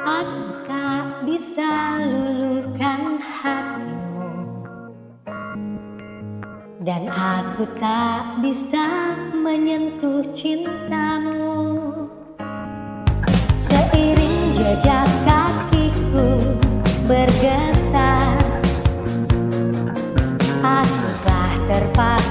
Aku 0.00 0.42
tak 0.66 1.04
bisa 1.28 2.00
luluhkan 2.02 3.18
hatimu. 3.20 4.32
Dan 6.80 7.12
aku 7.12 7.68
tak 7.76 8.40
bisa 8.40 9.14
menyentuh 9.36 10.24
cintamu. 10.32 11.70
Seiring 13.60 14.56
jejak 14.56 15.06
kakiku 15.26 16.56
bergetar 17.10 18.38
Aku 20.60 21.08
telah 21.24 21.54
terpaksa 21.66 22.29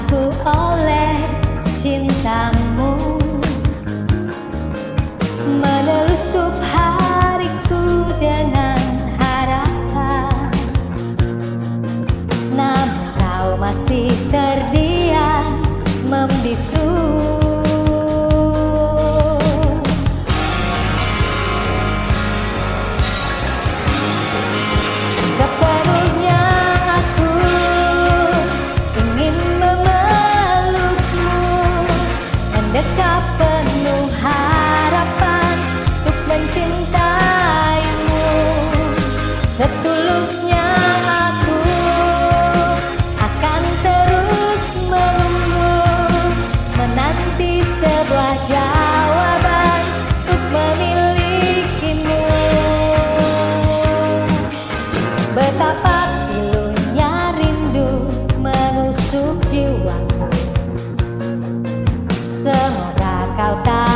it's 16.52 16.72
so 16.72 16.79
cautar. 63.40 63.89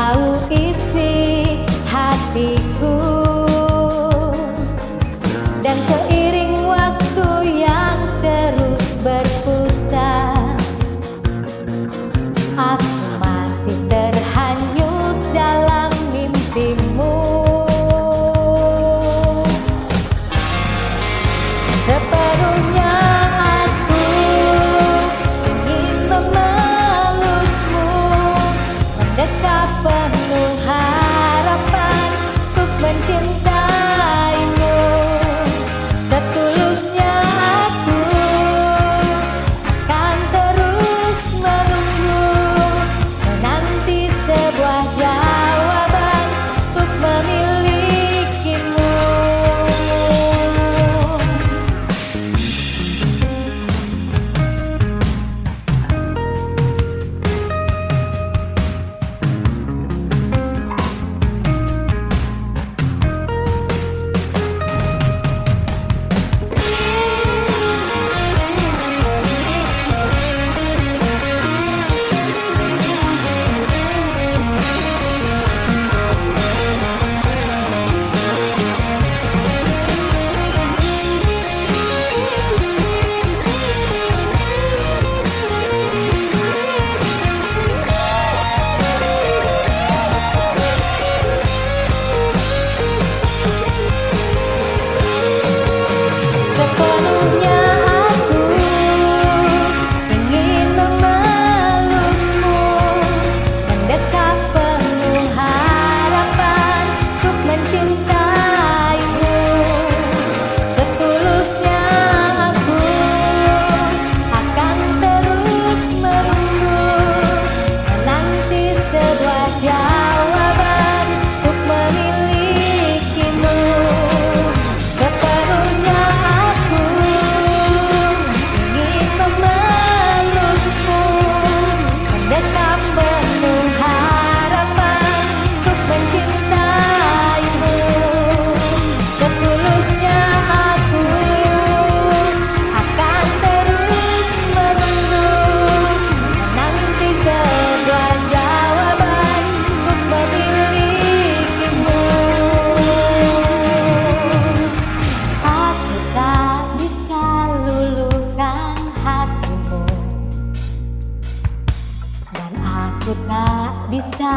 tak 163.65 163.77
bisa 163.89 164.37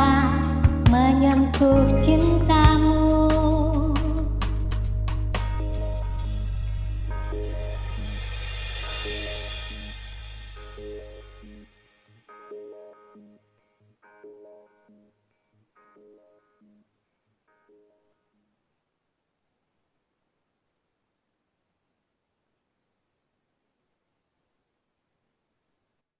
menyentuh 0.87 1.83
cintamu. 1.99 3.16